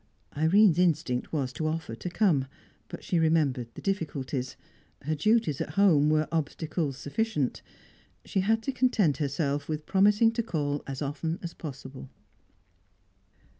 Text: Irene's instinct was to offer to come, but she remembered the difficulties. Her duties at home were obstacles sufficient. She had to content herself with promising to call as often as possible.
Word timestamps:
Irene's 0.35 0.79
instinct 0.79 1.31
was 1.31 1.53
to 1.53 1.67
offer 1.67 1.93
to 1.93 2.09
come, 2.09 2.47
but 2.87 3.03
she 3.03 3.19
remembered 3.19 3.67
the 3.75 3.83
difficulties. 3.83 4.55
Her 5.03 5.13
duties 5.13 5.61
at 5.61 5.75
home 5.75 6.09
were 6.09 6.27
obstacles 6.31 6.97
sufficient. 6.97 7.61
She 8.25 8.39
had 8.39 8.63
to 8.63 8.71
content 8.71 9.17
herself 9.17 9.69
with 9.69 9.85
promising 9.85 10.31
to 10.31 10.41
call 10.41 10.81
as 10.87 11.03
often 11.03 11.37
as 11.43 11.53
possible. 11.53 12.09